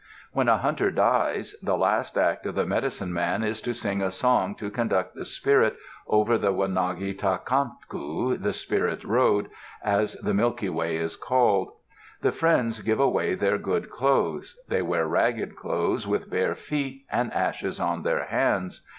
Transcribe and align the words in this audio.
When 0.33 0.47
a 0.49 0.57
hunter 0.57 0.89
dies, 0.89 1.53
the 1.61 1.77
last 1.77 2.17
act 2.17 2.47
of 2.47 2.55
the 2.55 2.65
medicine 2.65 3.13
man 3.13 3.43
is 3.43 3.61
to 3.61 3.71
sing 3.71 4.01
a 4.01 4.09
song 4.09 4.55
to 4.55 4.71
conduct 4.71 5.13
the 5.13 5.23
spirit 5.23 5.77
over 6.07 6.39
the 6.39 6.51
wanagi 6.51 7.13
tacanku, 7.15 8.41
the 8.41 8.51
spirit's 8.51 9.05
road, 9.05 9.51
as 9.83 10.13
the 10.15 10.33
Milky 10.33 10.69
Way 10.69 10.97
is 10.97 11.15
called. 11.15 11.73
The 12.23 12.31
friends 12.31 12.81
give 12.81 12.99
away 12.99 13.35
their 13.35 13.59
good 13.59 13.91
clothes. 13.91 14.59
They 14.67 14.81
wear 14.81 15.05
ragged 15.07 15.55
clothes, 15.55 16.07
with 16.07 16.31
bare 16.31 16.55
feet, 16.55 17.05
and 17.11 17.31
ashes 17.31 17.79
on 17.79 18.01
their 18.01 18.25
hands. 18.25 18.81